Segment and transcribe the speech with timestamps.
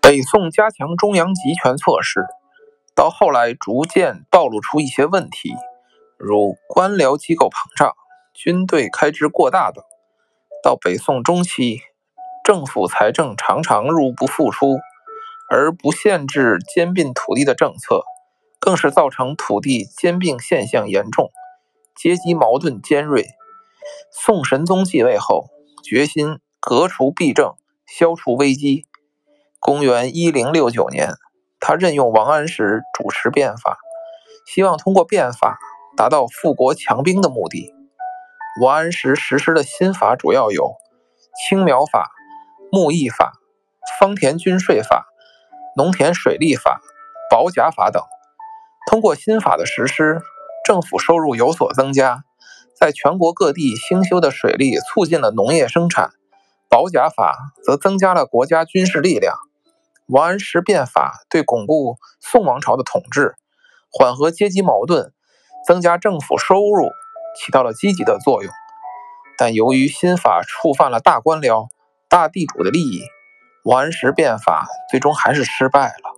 [0.00, 2.26] 北宋加强中央集权措施，
[2.94, 5.54] 到后来逐渐暴露出一些问题，
[6.18, 7.94] 如官僚机构膨胀、
[8.34, 9.82] 军队开支过大等。
[10.62, 11.80] 到北宋中期，
[12.44, 14.78] 政府财政常常入不敷出，
[15.50, 18.02] 而不限制兼并土地的政策，
[18.60, 21.30] 更是造成土地兼并现象严重，
[21.96, 23.26] 阶级矛盾尖锐。
[24.12, 25.46] 宋神宗继位后，
[25.82, 27.54] 决心革除弊政，
[27.86, 28.86] 消除危机。
[29.66, 31.14] 公元一零六九年，
[31.58, 33.78] 他任用王安石主持变法，
[34.44, 35.58] 希望通过变法
[35.96, 37.72] 达到富国强兵的目的。
[38.60, 40.74] 王安石实施的新法主要有
[41.40, 42.10] 青苗法、
[42.70, 43.32] 牧役法、
[43.98, 45.06] 方田均税法、
[45.78, 46.82] 农田水利法、
[47.30, 48.02] 保甲法等。
[48.90, 50.20] 通过新法的实施，
[50.62, 52.24] 政府收入有所增加，
[52.78, 56.10] 在全国各地兴修的水利促进了农业生产，
[56.68, 59.34] 保甲法则增加了国家军事力量。
[60.06, 63.36] 王安石变法对巩固宋王朝的统治、
[63.90, 65.12] 缓和阶级矛盾、
[65.66, 66.90] 增加政府收入
[67.38, 68.52] 起到了积极的作用。
[69.38, 71.68] 但由于新法触犯了大官僚、
[72.08, 73.02] 大地主的利益，
[73.64, 76.13] 王安石变法最终还是失败了。